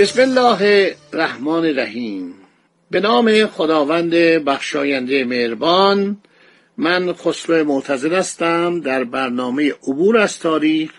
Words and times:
بسم 0.00 0.22
الله 0.22 0.96
الرحمن 1.12 1.64
الرحیم. 1.64 2.34
به 2.90 3.00
نام 3.00 3.46
خداوند 3.46 4.10
بخشاینده 4.44 5.24
مهربان 5.24 6.16
من 6.76 7.12
خسرو 7.12 7.64
معتزد 7.64 8.12
هستم 8.12 8.80
در 8.80 9.04
برنامه 9.04 9.72
عبور 9.72 10.18
از 10.18 10.38
تاریخ 10.38 10.90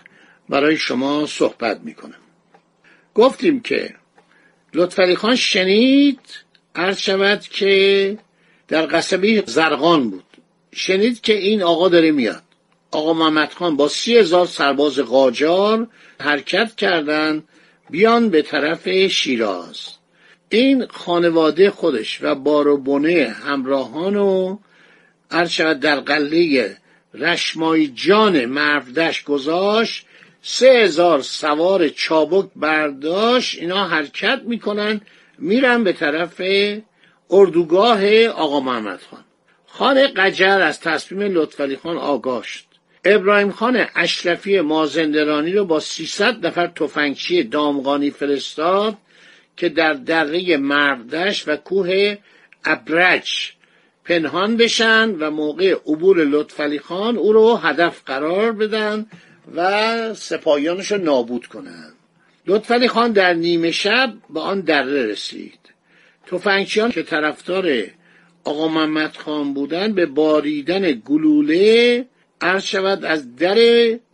برای 0.48 0.76
شما 0.76 1.26
صحبت 1.26 1.80
می‌کنم. 1.80 2.20
گفتیم 3.14 3.60
که 3.60 3.94
لطفعلی 4.74 5.16
خان 5.16 5.36
شنید 5.36 6.20
عرض 6.74 6.98
شود 6.98 7.40
که 7.40 8.18
در 8.68 8.86
قصبه 8.86 9.44
زرقان 9.46 10.10
بود. 10.10 10.24
شنید 10.72 11.20
که 11.20 11.38
این 11.38 11.62
آقا 11.62 11.88
داره 11.88 12.10
میاد. 12.10 12.42
آقا 12.90 13.12
محمد 13.12 13.52
خان 13.52 13.76
با 13.76 13.88
سی 13.88 14.16
هزار 14.16 14.46
سرباز 14.46 14.98
قاجار 14.98 15.88
حرکت 16.20 16.76
کردند 16.76 17.48
بیان 17.92 18.28
به 18.28 18.42
طرف 18.42 18.88
شیراز. 18.88 19.88
این 20.48 20.86
خانواده 20.86 21.70
خودش 21.70 22.18
و 22.22 22.34
بار 22.34 22.68
و 22.68 22.76
بنه 22.76 23.28
همراهان 23.44 24.16
و 24.16 24.58
شود 25.48 25.80
در 25.80 26.00
قله 26.00 26.76
رشمای 27.14 27.88
جان 27.88 28.44
مرودش 28.44 29.24
گذاشت 29.24 30.06
سه 30.42 30.66
هزار 30.66 31.22
سوار 31.22 31.88
چابک 31.88 32.50
برداشت 32.56 33.58
اینا 33.58 33.88
حرکت 33.88 34.40
می‌کنن 34.44 35.00
میرن 35.38 35.84
به 35.84 35.92
طرف 35.92 36.42
اردوگاه 37.30 38.26
آقا 38.26 38.60
محمد 38.60 39.00
خان. 39.10 39.24
خان 39.66 40.06
قجر 40.16 40.60
از 40.60 40.80
تصمیم 40.80 41.34
لطفعلی 41.34 41.76
خان 41.76 41.96
آگاشت 41.96 42.71
ابراهیم 43.04 43.50
خان 43.50 43.86
اشرفی 43.94 44.60
مازندرانی 44.60 45.52
رو 45.52 45.64
با 45.64 45.80
300 45.80 46.46
نفر 46.46 46.66
تفنگچی 46.66 47.42
دامغانی 47.42 48.10
فرستاد 48.10 48.96
که 49.56 49.68
در 49.68 49.92
دره 49.92 50.56
مردش 50.56 51.48
و 51.48 51.56
کوه 51.56 52.16
ابرج 52.64 53.52
پنهان 54.04 54.56
بشن 54.56 55.10
و 55.10 55.30
موقع 55.30 55.72
عبور 55.86 56.24
لطفعلی 56.24 56.78
خان 56.78 57.16
او 57.16 57.32
رو 57.32 57.56
هدف 57.56 58.02
قرار 58.06 58.52
بدن 58.52 59.06
و 59.54 60.14
سپاهیانش 60.14 60.92
رو 60.92 60.98
نابود 60.98 61.46
کنند 61.46 61.94
لطفعلی 62.46 62.88
خان 62.88 63.12
در 63.12 63.34
نیمه 63.34 63.70
شب 63.70 64.14
به 64.30 64.40
آن 64.40 64.60
دره 64.60 65.06
رسید. 65.06 65.58
تفنگچیان 66.26 66.90
که 66.90 67.02
طرفدار 67.02 67.84
آقا 68.44 68.68
محمد 68.68 69.16
خان 69.16 69.54
بودن 69.54 69.92
به 69.92 70.06
باریدن 70.06 70.92
گلوله 70.92 72.04
عرض 72.42 72.64
شود 72.64 73.04
از 73.04 73.36
در 73.36 73.58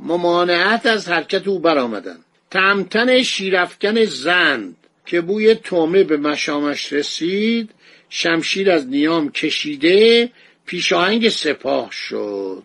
ممانعت 0.01 0.87
از 0.87 1.09
حرکت 1.09 1.49
او 1.49 1.59
برآمدند. 1.59 2.25
تمتن 2.51 3.23
شیرفکن 3.23 4.05
زند 4.05 4.77
که 5.07 5.21
بوی 5.21 5.55
تومه 5.55 6.05
به 6.05 6.17
مشامش 6.17 6.93
رسید 6.93 7.71
شمشیر 8.09 8.71
از 8.71 8.87
نیام 8.87 9.33
کشیده 9.33 10.31
پیشاهنگ 10.67 11.29
سپاه 11.29 11.93
شد. 11.93 12.63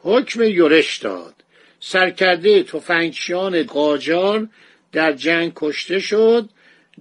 حکم 0.00 0.42
یورش 0.42 0.98
داد. 0.98 1.34
سرکرده 1.80 2.62
تفنگچیان 2.62 3.62
قاجار 3.62 4.48
در 4.92 5.12
جنگ 5.12 5.52
کشته 5.56 5.98
شد. 5.98 6.48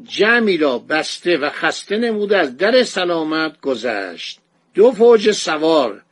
جمعی 0.04 0.58
را 0.58 0.80
بسته 0.80 1.38
و 1.38 1.50
خسته 1.50 1.98
نمود 1.98 2.34
از 2.34 2.58
در 2.58 2.84
سلامت 2.84 3.62
گذشت. 3.62 4.40
دو 4.74 4.92
فوج 4.92 5.32
سوار 5.32 6.05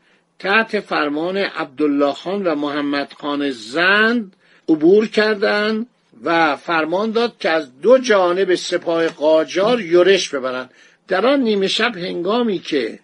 تحت 0.44 0.80
فرمان 0.80 1.38
عبدالله 1.38 2.14
خان 2.14 2.48
و 2.48 2.56
محمد 2.56 3.14
خان 3.20 3.52
زند 3.52 4.36
عبور 4.70 5.08
کردند 5.08 5.88
و 6.24 6.56
فرمان 6.56 7.12
داد 7.12 7.38
که 7.40 7.50
از 7.50 7.82
دو 7.82 7.98
جانب 7.98 8.56
سپاه 8.56 9.08
قاجار 9.08 9.82
یورش 9.82 10.30
ببرند 10.30 10.72
در 11.08 11.28
آن 11.28 11.40
نیمه 11.40 11.68
شب 11.68 11.98
هنگامی 11.98 12.60
که 12.60 13.00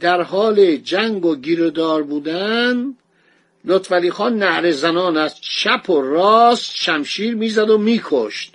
در 0.00 0.22
حال 0.22 0.76
جنگ 0.76 1.24
و 1.24 1.36
گیردار 1.36 2.02
بودند 2.02 2.98
لطفعلی 3.64 4.10
خان 4.10 4.38
نعر 4.38 4.70
زنان 4.70 5.16
از 5.16 5.40
چپ 5.40 5.90
و 5.90 6.02
راست 6.02 6.76
شمشیر 6.76 7.34
می‌زد 7.34 7.70
و 7.70 7.78
میکشت. 7.78 8.54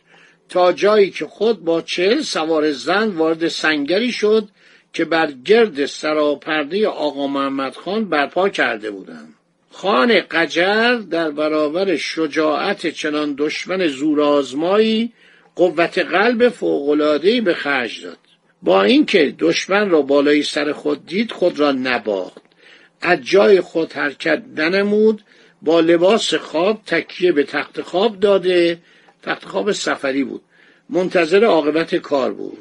تا 0.50 0.74
جایی 0.74 1.10
که 1.10 1.26
خود 1.26 1.66
با 1.66 1.82
چهل 1.82 2.22
سوار 2.22 2.72
زن 2.72 3.10
وارد 3.10 3.48
سنگری 3.48 4.12
شد 4.12 4.50
که 4.94 5.06
بر 5.06 5.32
گرد 5.32 5.86
سراپرده 5.86 6.88
آقا 6.88 7.28
محمد 7.28 7.76
خان 7.76 8.10
برپا 8.10 8.50
کرده 8.50 8.92
بودند 8.92 9.36
خان 9.72 10.20
قجر 10.20 10.96
در 10.96 11.32
برابر 11.32 11.96
شجاعت 11.96 12.88
چنان 12.88 13.36
دشمن 13.38 13.88
زورآزمایی 13.88 15.14
قوت 15.56 15.98
قلب 15.98 16.50
فوقالعادهای 16.50 17.42
به 17.42 17.54
خرج 17.54 18.04
داد. 18.04 18.18
با 18.62 18.84
اینکه 18.84 19.36
دشمن 19.40 19.90
را 19.90 20.02
بالای 20.02 20.44
سر 20.44 20.72
خود 20.72 21.06
دید 21.06 21.32
خود 21.32 21.60
را 21.60 21.72
نباخت. 21.72 22.42
از 23.02 23.22
جای 23.22 23.62
خود 23.62 23.94
حرکت 23.94 24.44
ننمود 24.56 25.22
با 25.62 25.80
لباس 25.80 26.34
خواب 26.34 26.82
تکیه 26.86 27.32
به 27.32 27.44
تخت 27.44 27.82
خواب 27.82 28.20
داده. 28.20 28.78
تخت 29.24 29.46
خواب 29.46 29.72
سفری 29.72 30.24
بود. 30.24 30.42
منتظر 30.90 31.44
عاقبت 31.44 31.96
کار 31.96 32.34
بود. 32.34 32.58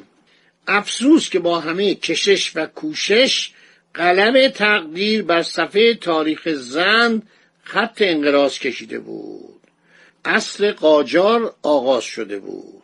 افسوس 0.69 1.29
که 1.29 1.39
با 1.39 1.59
همه 1.59 1.95
کشش 1.95 2.51
و 2.55 2.65
کوشش 2.65 3.51
قلم 3.93 4.47
تقدیر 4.47 5.23
بر 5.23 5.43
صفحه 5.43 5.93
تاریخ 5.93 6.49
زند 6.49 7.27
خط 7.63 8.01
انقراض 8.01 8.59
کشیده 8.59 8.99
بود. 8.99 9.59
اصل 10.25 10.71
قاجار 10.71 11.55
آغاز 11.63 12.03
شده 12.03 12.39
بود. 12.39 12.83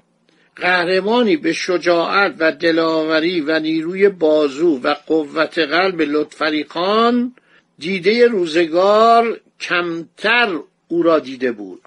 قهرمانی 0.56 1.38
به 1.38 1.54
شجاعت 1.54 2.36
و 2.40 2.52
دلاوری 2.52 3.42
و 3.42 3.60
نیروی 3.60 4.10
بازو 4.10 4.80
و 4.84 4.96
قوت 5.08 5.60
قلب 5.60 6.02
لطفری 6.02 6.64
خان 6.64 7.36
دیده 7.80 8.28
روزگار 8.28 9.40
کمتر 9.60 10.60
او 10.88 11.04
را 11.04 11.20
دیده 11.20 11.52
بود. 11.52 11.82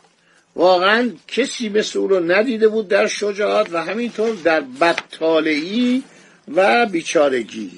واقعا 0.56 1.10
کسی 1.28 1.68
مثل 1.68 1.98
او 1.98 2.08
رو 2.08 2.32
ندیده 2.32 2.68
بود 2.68 2.88
در 2.88 3.06
شجاعت 3.06 3.72
و 3.72 3.84
همینطور 3.84 4.34
در 4.44 4.60
بدطالعی 4.60 6.02
و 6.54 6.86
بیچارگی. 6.86 7.70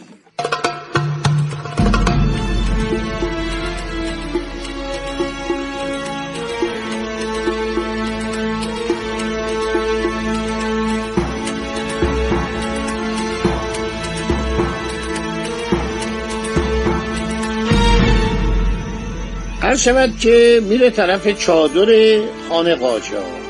هر 19.71 19.77
شود 19.77 20.19
که 20.19 20.61
میره 20.63 20.91
طرف 20.91 21.39
چادر 21.39 22.21
خانه 22.49 22.75
قاجار. 22.75 23.41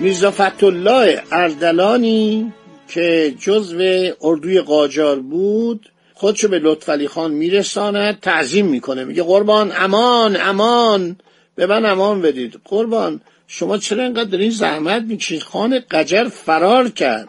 میرزا 0.00 0.34
الله 0.62 1.22
اردلانی 1.32 2.52
که 2.88 3.34
جزو 3.38 4.10
اردوی 4.20 4.60
قاجار 4.60 5.20
بود 5.20 5.90
خودشو 6.14 6.48
به 6.48 6.58
لطفعلی 6.58 7.08
خان 7.08 7.30
میرساند 7.30 8.20
تعظیم 8.20 8.66
می‌کنه. 8.66 9.04
میگه 9.04 9.22
قربان 9.22 9.72
امان 9.76 10.36
امان 10.40 11.16
به 11.54 11.66
من 11.66 11.86
امان 11.86 12.22
بدید. 12.22 12.60
قربان 12.64 13.20
شما 13.46 13.78
چرا 13.78 14.04
اینقدر 14.04 14.38
این 14.38 14.50
زحمت 14.50 15.02
می‌کشید؟ 15.02 15.42
خان 15.42 15.80
قجر 15.90 16.28
فرار 16.28 16.88
کرد. 16.88 17.28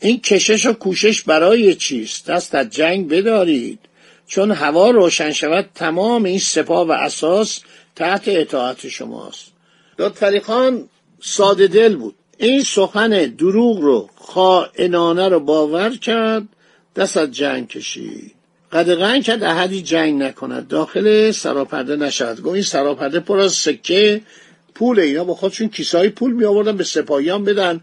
این 0.00 0.20
کشش 0.20 0.66
و 0.66 0.72
کوشش 0.72 1.22
برای 1.22 1.74
چیست؟ 1.74 2.30
دست 2.30 2.54
از 2.54 2.70
جنگ 2.70 3.08
بدارید. 3.08 3.78
چون 4.26 4.50
هوا 4.50 4.90
روشن 4.90 5.32
شود 5.32 5.70
تمام 5.74 6.24
این 6.24 6.38
سپاه 6.38 6.88
و 6.88 6.92
اساس 6.92 7.60
تحت 7.96 8.22
اطاعت 8.26 8.88
شماست. 8.88 9.52
لطفعلی 9.98 10.40
خان 10.40 10.88
ساده 11.20 11.66
دل 11.66 11.96
بود. 11.96 12.14
این 12.38 12.62
سخن 12.62 13.08
دروغ 13.38 13.80
رو 13.80 14.10
خائنانه 14.16 15.28
رو 15.28 15.40
باور 15.40 15.90
کرد 15.90 16.42
دست 16.96 17.16
از 17.16 17.30
جنگ 17.30 17.68
کشید. 17.68 18.34
قدغن 18.72 19.20
کرد 19.20 19.42
احدی 19.42 19.82
جنگ 19.82 20.22
نکند. 20.22 20.68
داخل 20.68 21.30
سراپرده 21.30 21.96
نشد 21.96 22.40
گفت 22.40 22.54
این 22.54 22.62
سراپرده 22.62 23.20
پر 23.20 23.38
از 23.38 23.52
سکه 23.52 24.20
پول 24.74 25.00
اینا 25.00 25.24
با 25.24 25.34
خودشون 25.34 25.68
کیسای 25.68 26.08
پول 26.08 26.32
می 26.32 26.44
آوردن 26.44 26.76
به 26.76 26.84
سپاهیان 26.84 27.44
بدن 27.44 27.80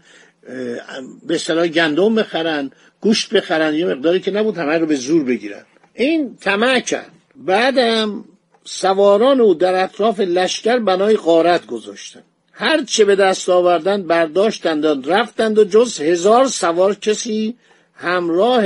به 1.26 1.34
اصطلاح 1.34 1.66
گندم 1.66 2.14
بخرن 2.14 2.70
گوشت 3.00 3.34
بخرن. 3.34 3.74
یه 3.74 3.86
مقداری 3.86 4.20
که 4.20 4.30
نبود 4.30 4.58
همه 4.58 4.78
رو 4.78 4.86
به 4.86 4.94
زور 4.94 5.24
بگیرن. 5.24 5.64
این 5.94 6.36
طمع 6.36 6.80
کرد 6.80 7.10
بعدم 7.36 8.24
سواران 8.64 9.40
او 9.40 9.54
در 9.54 9.84
اطراف 9.84 10.20
لشکر 10.20 10.78
بنای 10.78 11.16
غارت 11.16 11.66
گذاشتن. 11.66 12.22
هر 12.52 12.84
چه 12.84 13.04
به 13.04 13.16
دست 13.16 13.48
آوردن 13.48 14.02
برداشتند 14.02 15.10
رفتند 15.10 15.58
و 15.58 15.64
جز 15.64 16.00
هزار 16.00 16.48
سوار 16.48 16.94
کسی 16.94 17.56
همراه 17.94 18.64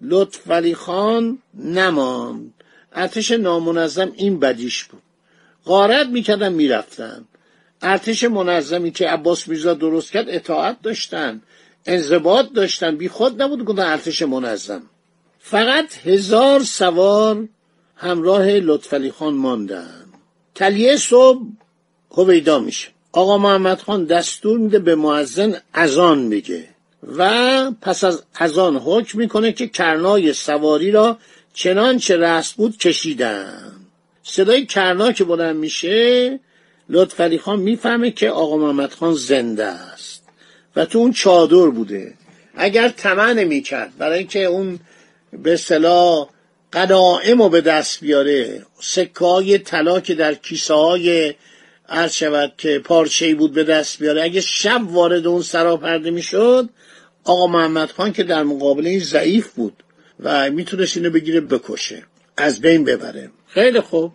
لطفعلی 0.00 0.74
خان 0.74 1.38
نماند. 1.54 2.54
ارتش 2.92 3.30
نامنظم 3.30 4.12
این 4.16 4.40
بدیش 4.40 4.84
بود. 4.84 5.02
غارت 5.64 6.06
می‌کردن 6.06 6.52
می‌رفتن. 6.52 7.24
ارتش 7.82 8.24
منظمی 8.24 8.90
که 8.90 9.08
عباس 9.08 9.48
میرزا 9.48 9.74
درست 9.74 10.12
کرد 10.12 10.28
اطاعت 10.28 10.82
داشتن 10.82 11.42
انضباط 11.86 12.52
داشتن. 12.52 12.96
بی 12.96 13.08
خود 13.08 13.42
نبود 13.42 13.64
گفتن 13.64 13.82
ارتش 13.82 14.22
منظم. 14.22 14.82
فقط 15.40 16.06
هزار 16.06 16.62
سوار 16.62 17.48
همراه 17.96 18.46
لطفعلی 18.46 19.10
خان 19.10 19.34
ماندن. 19.34 20.04
تلیه 20.54 20.96
صبح 20.96 21.42
هویدا 22.10 22.58
میشه. 22.58 22.88
آقا 23.12 23.38
محمد 23.38 23.80
خان 23.80 24.04
دستور 24.04 24.58
میده 24.58 24.78
به 24.78 24.94
معزن 24.94 25.54
ازان 25.72 26.18
میگه 26.18 26.68
و 27.16 27.30
پس 27.82 28.04
از 28.04 28.22
ازان 28.34 28.76
حکم 28.76 29.18
می‌کنه 29.18 29.52
که 29.52 29.66
کرنای 29.66 30.32
سواری 30.32 30.90
را 30.90 31.18
چنانچه 31.54 32.16
رست 32.16 32.54
بود 32.54 32.76
کشیدن. 32.76 33.72
صدای 34.22 34.66
کرنا 34.66 35.12
که 35.12 35.24
بلند 35.24 35.56
میشه 35.56 36.40
لطفعلی 36.88 37.38
خان 37.38 37.60
می‌فهمه 37.60 38.10
که 38.10 38.30
آقا 38.30 38.56
محمد 38.56 38.92
خان 38.92 39.14
زنده 39.14 39.64
است 39.64 40.22
و 40.76 40.84
تو 40.84 40.98
اون 40.98 41.12
چادر 41.12 41.66
بوده. 41.66 42.14
اگر 42.54 42.88
طمع 42.88 43.32
نمی‌کرد 43.32 43.92
برای 43.98 44.18
اینکه 44.18 44.44
اون 44.44 44.78
به 45.32 45.56
صلاح 45.56 46.28
قنائم 46.72 47.42
رو 47.42 47.48
به 47.48 47.60
دست 47.60 48.00
بیاره. 48.00 48.62
سکه 48.80 49.24
های 49.24 49.58
طلا 49.58 50.00
که 50.00 50.14
در 50.14 50.34
کیسه 50.34 50.74
های 50.74 51.34
عرض 51.88 52.12
شود 52.12 52.52
که 52.58 52.78
پارچه 52.78 53.34
بود 53.34 53.52
به 53.52 53.64
دست 53.64 53.98
بیاره. 53.98 54.22
اگه 54.22 54.40
شب 54.40 54.80
وارد 54.90 55.26
اون 55.26 55.42
سراپرده 55.42 56.10
می‌شد 56.10 56.68
آقا 57.24 57.46
محمد 57.46 57.90
خان 57.90 58.12
که 58.12 58.22
در 58.22 58.42
مقابله 58.42 58.90
این 58.90 59.00
ضعیف 59.00 59.48
بود 59.48 59.82
و 60.20 60.50
می‌تونست 60.50 60.96
اینو 60.96 61.10
بگیره 61.10 61.40
بکشه 61.40 62.02
از 62.36 62.60
بین 62.60 62.84
ببره. 62.84 63.30
خیلی 63.48 63.80
خوب. 63.80 64.12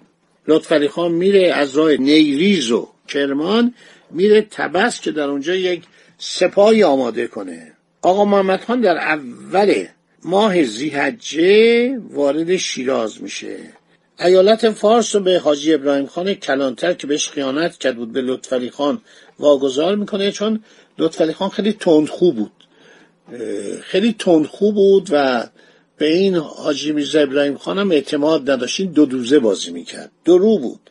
لطفعلی 0.48 0.88
خان 0.88 1.12
میره 1.12 1.54
از 1.54 1.77
راه 1.77 1.92
نیریز 1.92 2.71
و 2.71 2.89
کرمان 3.07 3.74
میره 4.12 4.42
تبس 4.42 5.01
که 5.01 5.12
در 5.12 5.24
اونجا 5.24 5.56
یک 5.56 5.83
سپاهی 6.18 6.83
آماده 6.83 7.27
کنه. 7.27 7.74
آقا 8.01 8.25
محمد 8.25 8.63
خان 8.63 8.81
در 8.81 8.98
اول 8.98 9.86
ماه 10.25 10.63
زیحجه 10.63 11.97
وارد 12.09 12.55
شیراز 12.55 13.21
میشه. 13.21 13.57
ایالت 14.19 14.69
فارس 14.69 15.15
رو 15.15 15.21
به 15.21 15.39
حاجی 15.39 15.73
ابراهیم 15.73 16.05
خان 16.05 16.33
کلانتر 16.33 16.93
که 16.93 17.07
بهش 17.07 17.29
خیانت 17.29 17.77
کرد 17.77 17.95
بود 17.95 18.11
به 18.11 18.21
لطفعلی 18.21 18.69
خان 18.69 19.01
واگذار 19.39 19.95
می‌کنه 19.95 20.31
چون 20.31 20.63
لطفعلی 20.97 21.33
خان 21.33 21.49
خیلی 21.49 21.73
تندخو 21.73 22.31
بود. 22.31 22.51
خیلی 23.81 24.15
تندخو 24.19 24.71
بود 24.71 25.07
و 25.11 25.47
به 25.97 26.13
این 26.13 26.35
حاجی 26.35 26.91
میرزا 26.91 27.19
ابراهیم 27.19 27.57
خانم 27.57 27.91
اعتماد 27.91 28.51
نداشت. 28.51 28.79
این 28.79 28.91
دو 28.91 29.05
دوزه 29.05 29.39
بازی 29.39 29.71
می‌کرد. 29.71 30.11
درو 30.25 30.57
بود. 30.57 30.89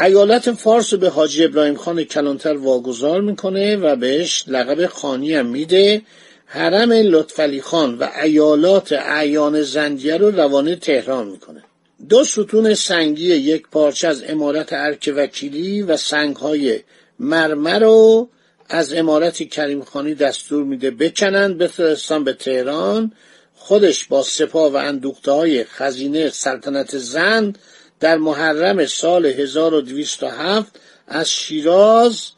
ایالت 0.00 0.52
فارس 0.52 0.92
رو 0.92 0.98
به 0.98 1.08
حاجی 1.08 1.44
ابراهیم 1.44 1.74
خان 1.74 2.04
کلانتر 2.04 2.56
واگذار 2.56 3.20
می‌کنه 3.20 3.76
و 3.76 3.96
بهش 3.96 4.44
لقب 4.48 4.86
خانی 4.86 5.34
هم 5.34 5.46
میده. 5.46 6.02
حرم 6.46 6.92
لطفعلی 6.92 7.62
خان 7.62 7.98
و 7.98 8.08
ایالات 8.22 8.92
اعیان 8.92 9.62
زندیه 9.62 10.16
رو 10.16 10.30
روانه 10.30 10.76
تهران 10.76 11.28
می‌کنه. 11.28 11.62
دو 12.08 12.24
ستون 12.24 12.74
سنگی 12.74 13.34
یک 13.34 13.68
پارچه 13.68 14.08
از 14.08 14.22
امارت 14.28 14.72
ارک 14.72 15.12
وکیلی 15.16 15.82
و 15.82 15.96
سنگهای 15.96 16.80
مرمر 17.18 17.78
رو 17.78 18.28
از 18.68 18.92
امارت 18.92 19.42
کریم 19.42 19.82
خانی 19.82 20.14
دستور 20.14 20.64
میده 20.64 20.90
بکنند 20.90 21.58
بفرستان 21.58 22.24
به 22.24 22.32
تهران. 22.32 23.12
خودش 23.54 24.04
با 24.04 24.22
سپاه 24.22 24.72
و 24.72 24.76
اندوخته 24.76 25.30
های 25.32 25.64
خزینه 25.64 26.30
سلطنت 26.30 26.98
زند 26.98 27.58
در 28.00 28.16
محرم 28.16 28.86
سال 28.86 29.26
1207 29.26 30.80
از 31.08 31.30
شیراز 31.30 32.30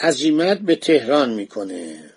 عزیمت 0.00 0.58
به 0.58 0.76
تهران 0.76 1.30
می‌کنه. 1.30 2.10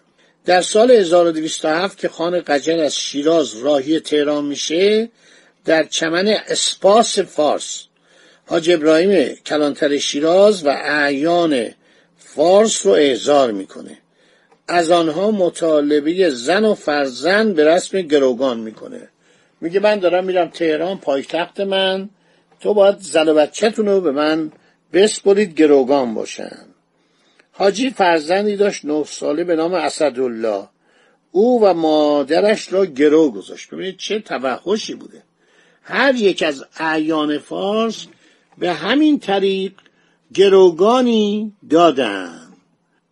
در 0.45 0.61
سال 0.61 0.91
1207 0.91 1.97
که 1.97 2.09
خان 2.09 2.39
قجر 2.39 2.79
از 2.79 2.95
شیراز 2.95 3.57
راهی 3.57 3.99
تهران 3.99 4.45
میشه 4.45 5.09
در 5.65 5.83
چمن 5.83 6.27
اسپاس 6.27 7.19
فارس 7.19 7.83
حاج 8.45 8.69
ابراهیم 8.69 9.35
کلانتر 9.35 9.97
شیراز 9.97 10.65
و 10.65 10.69
اعیان 10.69 11.67
فارس 12.17 12.85
رو 12.85 12.91
احضار 12.91 13.51
می‌کنه. 13.51 13.97
از 14.67 14.91
آنها 14.91 15.31
مطالبه 15.31 16.29
زن 16.29 16.65
و 16.65 16.73
فرزند 16.73 17.55
به 17.55 17.65
رسم 17.65 18.01
گروگان 18.01 18.59
می‌کنه. 18.59 19.09
میگه 19.61 19.79
من 19.79 19.99
دارم 19.99 20.25
میرم 20.25 20.49
تهران 20.49 20.97
پایتخت 20.97 21.59
من 21.59 22.09
تو 22.59 22.73
باید 22.73 22.99
زن 22.99 23.29
و 23.29 23.33
بچهتون 23.33 23.85
رو 23.85 24.01
به 24.01 24.11
من 24.11 24.51
بسپرید 24.93 25.53
گروگان 25.53 26.13
باشن. 26.13 26.65
حاجی 27.55 27.89
فرزندی 27.89 28.55
داشت 28.55 28.85
نه 28.85 29.03
ساله 29.03 29.43
به 29.43 29.55
نام 29.55 29.73
اسدالله. 29.73 30.67
او 31.31 31.61
و 31.61 31.73
مادرش 31.73 32.73
را 32.73 32.85
گرو 32.85 33.31
گذاشت. 33.31 33.69
ببینید 33.69 33.97
چه 33.97 34.19
توحشی 34.19 34.93
بوده. 34.93 35.23
هر 35.83 36.15
یک 36.15 36.43
از 36.43 36.65
اعیان 36.79 37.37
فارس 37.37 38.07
به 38.57 38.73
همین 38.73 39.19
طریق 39.19 39.71
گروگانی 40.33 41.53
دادن. 41.69 42.39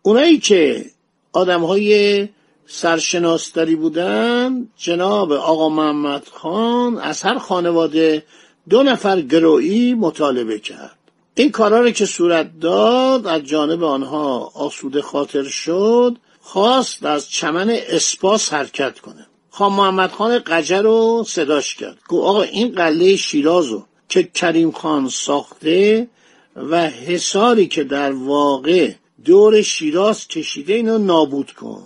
اونایی 0.02 0.38
که 0.38 0.84
آدم 1.32 1.64
های 1.64 2.28
سرشناستری 2.66 3.76
بودن 3.76 4.68
جناب 4.76 5.32
آقا 5.32 5.68
محمد 5.68 6.28
خان 6.28 6.98
از 6.98 7.22
هر 7.22 7.38
خانواده 7.38 8.24
دو 8.68 8.82
نفر 8.82 9.20
گرویی 9.20 9.94
مطالبه 9.94 10.58
کرد. 10.58 10.98
این 11.34 11.50
کارا 11.50 11.90
که 11.90 12.06
صورت 12.06 12.60
داد 12.60 13.26
از 13.26 13.42
جانب 13.42 13.84
آنها 13.84 14.52
آسوده 14.54 15.02
خاطر 15.02 15.42
شد 15.42 16.16
خواست 16.40 17.04
از 17.04 17.30
چمن 17.30 17.70
اسپاس 17.70 18.52
حرکت 18.52 19.00
کنه. 19.00 19.26
خان 19.50 19.72
محمد 19.72 20.10
خان 20.10 20.38
قجر 20.38 20.82
رو 20.82 21.24
صداش 21.28 21.74
کرد. 21.74 21.98
گو 22.08 22.22
آقا 22.22 22.42
این 22.42 22.74
قله 22.74 23.16
شیرازو 23.16 23.84
که 24.08 24.22
کریم 24.22 24.70
خان 24.70 25.08
ساخته 25.08 26.08
و 26.56 26.88
حساری 26.88 27.66
که 27.66 27.84
در 27.84 28.12
واقع 28.12 28.92
دور 29.24 29.62
شیراز 29.62 30.28
کشیده 30.28 30.72
اینو 30.72 30.98
نابود 30.98 31.52
کن. 31.52 31.82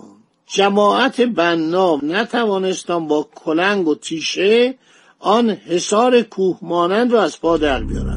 جماعت 0.47 1.21
بنا 1.21 1.99
نتوانستان 2.03 3.07
با 3.07 3.29
کلنگ 3.35 3.87
و 3.87 3.95
تیشه 3.95 4.75
آن 5.19 5.49
حصار 5.49 6.21
کوه 6.21 6.57
مانند 6.61 7.13
را 7.13 7.23
از 7.23 7.41
پا 7.41 7.57
در 7.57 7.83
بیارن. 7.83 8.16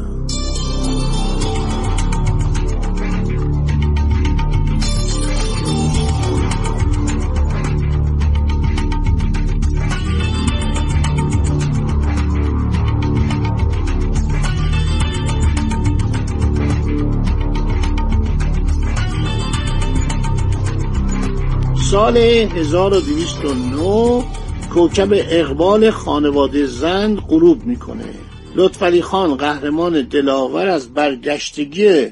سال 21.90 22.16
1209 22.16 24.24
کوکب 24.72 25.08
اقبال 25.12 25.90
خانواده 25.90 26.66
زند 26.66 27.18
غروب 27.18 27.64
می‌کنه. 27.64 28.14
لطفعلی 28.54 29.02
خان 29.02 29.36
قهرمان 29.36 30.02
دلاور 30.02 30.68
از 30.68 30.94
برگشتگی 30.94 32.06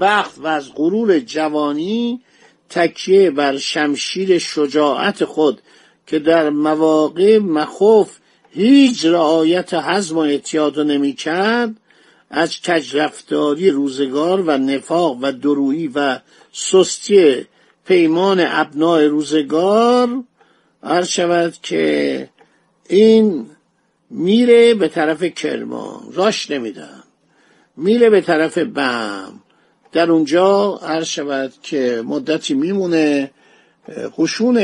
بخت 0.00 0.38
و 0.38 0.46
از 0.46 0.74
غرور 0.74 1.18
جوانی 1.18 2.20
تکیه 2.70 3.30
بر 3.30 3.56
شمشیر 3.56 4.38
شجاعت 4.38 5.24
خود 5.24 5.60
که 6.06 6.18
در 6.18 6.50
مواقع 6.50 7.38
مخوف 7.38 8.10
هیچ 8.50 9.04
رعایت 9.04 9.74
حزم 9.74 10.16
و 10.16 10.20
اعتیاد 10.20 10.80
نمی 10.80 11.12
کرد 11.12 11.74
از 12.30 12.60
کجرفتاری 12.60 13.70
روزگار 13.70 14.40
و 14.40 14.58
نفاق 14.58 15.18
و 15.22 15.32
درویی 15.32 15.90
و 15.94 16.18
سستی 16.52 17.44
پیمان 17.84 18.40
ابناع 18.40 19.06
روزگار 19.06 20.08
عرض 20.82 21.08
شود 21.08 21.54
که 21.62 22.28
این 22.88 23.46
میره 24.10 24.74
به 24.74 24.88
طرف 24.88 25.24
کرمان. 25.24 26.00
راش 26.12 26.50
نمیدن 26.50 27.02
میره 27.76 28.10
به 28.10 28.20
طرف 28.20 28.58
بم. 28.58 29.40
در 29.92 30.10
اونجا 30.10 30.80
عرض 30.82 31.06
شود 31.06 31.52
که 31.62 32.02
مدتی 32.06 32.54
میمونه. 32.54 33.30
قشون 34.18 34.58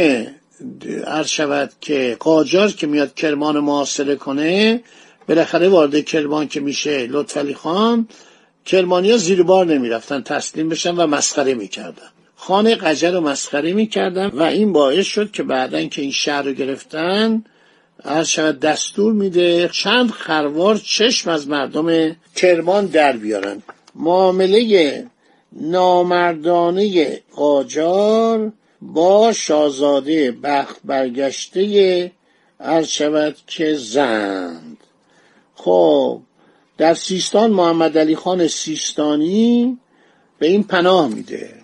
عرض 1.07 1.29
شود 1.29 1.73
که 1.81 2.17
قاجار 2.21 2.73
که 2.73 2.87
میاد 2.87 3.15
کرمان 3.15 3.59
محاصره 3.59 4.17
کنه 4.17 4.83
بالاخره 5.29 5.69
وارد 5.69 6.05
کرمان 6.05 6.49
که 6.49 6.61
میشه 6.61 7.07
لطفعلی 7.07 7.55
خان 7.55 8.09
کرمانیا 8.65 9.17
زیر 9.17 9.43
بار 9.43 9.67
نمی‌رفتن 9.67 10.23
تسلیم 10.23 10.69
بشن 10.69 10.95
و 10.95 11.07
مسخره 11.07 11.55
می‌کردن. 11.55 12.11
خانه 12.43 12.75
قجر 12.75 13.11
رو 13.11 13.21
مسخره 13.21 13.73
می‌کردن 13.73 14.27
و 14.27 14.43
این 14.43 14.73
باعث 14.73 15.07
شد 15.07 15.31
که 15.31 15.43
بعدا 15.43 15.85
که 15.85 16.03
این 16.03 16.11
شهر 16.11 16.43
رو 16.43 16.53
گرفتن 16.53 17.45
از 17.99 18.31
شود 18.31 18.61
دستور 18.61 19.13
میده 19.13 19.71
چند 19.73 20.11
خروار 20.11 20.81
چشم 20.85 21.31
از 21.31 21.49
مردم 21.49 22.17
کرمان 22.37 22.87
در 22.87 23.17
بیارن. 23.17 23.63
معامله 23.95 25.07
نامردانه 25.53 27.21
قاجار 27.37 28.53
با 28.83 29.33
شاهزاده 29.33 30.33
بخت 30.33 30.77
برگشته 30.85 32.13
عرض 32.61 32.89
شود 32.89 33.37
که 33.47 33.75
زند. 33.75 34.77
خب 35.55 36.21
در 36.79 36.95
سیستان 36.95 37.51
محمد 37.51 37.99
علی 37.99 38.17
خان 38.17 38.49
سیستانی 38.49 39.79
به 40.39 40.47
این 40.47 40.63
پناه 40.63 41.09
میده. 41.09 41.60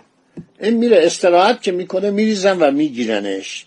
این 0.61 0.77
میره 0.77 1.07
استراحت 1.07 1.63
که 1.63 1.73
می‌کنه 1.73 2.11
میریزن 2.11 2.59
و 2.59 2.71
میگیرنش. 2.71 3.67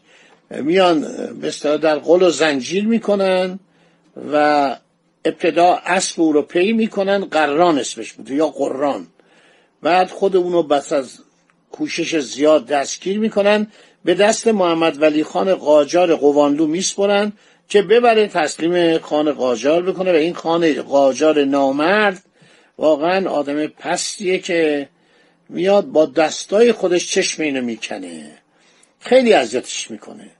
میان 0.52 1.08
به 1.42 1.78
در 1.78 1.96
قل 1.96 2.24
و 2.24 2.30
زنجیر 2.30 2.88
می‌کنن 2.88 3.60
و 4.34 4.76
ابتدا 5.26 5.80
اسب 5.86 6.22
او 6.22 6.34
رو 6.34 6.42
پی 6.42 6.74
می‌کنن 6.74 7.26
قران 7.26 7.80
اسمش 7.80 8.14
بوده 8.14 8.36
یا 8.36 8.48
قران 8.48 9.08
بعد 9.82 10.10
خود 10.10 10.36
اونو 10.36 10.64
بس 10.64 10.94
از 10.94 11.20
کوشش 11.72 12.20
زیاد 12.20 12.66
دستگیر 12.66 13.20
می‌کنن 13.20 13.68
به 14.06 14.14
دست 14.14 14.48
محمد 14.48 15.02
ولی 15.02 15.24
خان 15.24 15.56
قاجار 15.56 16.16
قوانلو 16.16 16.68
میسپرن 16.68 17.34
که 17.70 17.82
ببره 17.82 18.28
تسلیم 18.28 18.98
خان 18.98 19.32
قاجار 19.32 19.84
بکنه. 19.84 20.12
و 20.12 20.16
این 20.16 20.34
خان 20.34 20.82
قاجار 20.82 21.44
نامرد 21.44 22.24
واقعا 22.78 23.30
آدم 23.30 23.68
پستیه 23.68 24.40
که 24.40 24.90
میاد 25.50 25.86
با 25.86 26.06
دستای 26.06 26.72
خودش 26.72 27.12
چشم 27.12 27.44
اینو 27.44 27.62
می‌کنه. 27.62 28.32
خیلی 29.00 29.34
اذیتش 29.34 29.92
می‌کنه. 29.92 30.32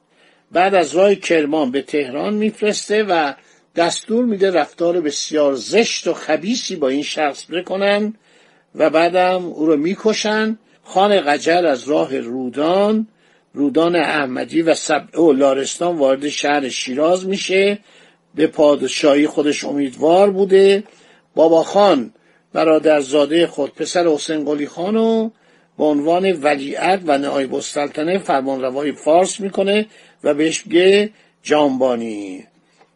بعد 0.52 0.76
از 0.76 0.96
راه 0.96 1.16
کرمان 1.16 1.72
به 1.72 1.82
تهران 1.82 2.34
میفرسته 2.34 3.04
و 3.04 3.34
دستور 3.76 4.26
میده 4.26 4.52
رفتار 4.52 5.02
بسیار 5.02 5.56
زشت 5.56 6.08
و 6.08 6.14
خبیسی 6.14 6.76
با 6.76 6.90
این 6.90 7.04
شخص 7.04 7.46
بکنن 7.46 8.14
و 8.76 8.90
بعدم 8.90 9.46
او 9.46 9.66
رو 9.66 9.78
می‌کشن. 9.78 10.58
خان 10.84 11.22
قجر 11.22 11.66
از 11.66 11.88
راه 11.88 12.20
رودان 12.20 13.08
رودان 13.54 13.96
احمدی 13.96 14.62
و 14.62 14.74
سبع 14.74 15.22
و 15.22 15.34
لارستان 15.34 15.98
وارد 15.98 16.30
شهر 16.30 16.70
شیراز 16.70 17.28
میشه. 17.28 17.80
به 18.36 18.48
پادشاهی 18.48 19.28
خودش 19.28 19.64
امیدوار 19.64 20.32
بوده. 20.32 20.84
بابا 21.36 21.64
خان 21.64 22.14
برادرزاده 22.54 23.48
خود 23.48 23.76
پسر 23.76 24.08
حسین 24.08 24.46
قلی 24.46 24.68
خان 24.68 24.96
رو 24.96 25.32
به 25.78 25.84
عنوان 25.84 26.32
ولیعت 26.32 27.02
و 27.06 27.18
نایب 27.18 27.56
السلطنه 27.56 28.18
فرمانروای 28.18 28.92
فارس 28.92 29.40
می‌کنه 29.40 29.86
و 30.24 30.34
بهش 30.34 30.68
میگه 30.68 31.10
جانبانی. 31.44 32.44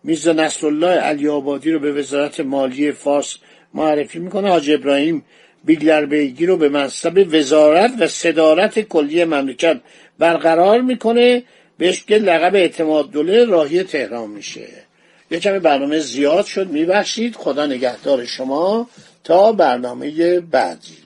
میرزا 0.04 0.34
نصرالله 0.34 0.88
علی 0.88 1.28
آبادی 1.28 1.72
رو 1.72 1.80
به 1.80 1.92
وزارت 1.92 2.40
مالی 2.40 2.92
فارس 2.92 3.36
معرفی 3.74 4.20
می‌کنه. 4.20 4.50
حاج 4.50 4.72
ابراهیم 4.72 5.26
بیگلر 5.64 6.06
بیگی 6.06 6.46
رو 6.46 6.58
به 6.58 6.70
منصب 6.70 7.28
وزارت 7.32 7.92
و 8.00 8.08
صدارت 8.08 8.80
کلی 8.80 9.24
مملکت 9.24 9.80
برقرار 10.20 10.82
می‌کنه. 10.82 11.44
بهش 11.78 12.04
که 12.04 12.16
لقب 12.16 12.56
اعتماد 12.56 13.12
دوله 13.12 13.46
راهی 13.46 13.84
تهران 13.84 14.30
میشه. 14.30 14.68
یه 15.32 15.40
کمی 15.40 15.60
برنامه 15.60 16.00
زیاد 16.00 16.46
شد. 16.46 16.70
میبخشید. 16.70 17.36
خدا 17.36 17.66
نگهدار 17.66 18.26
شما. 18.26 18.90
تا 19.24 19.52
برنامه 19.52 20.40
بعدی. 20.40 20.98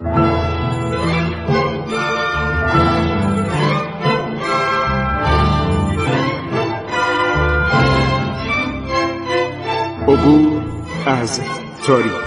عبور 10.07 10.63
از 11.05 11.41
تاریخ. 11.87 12.26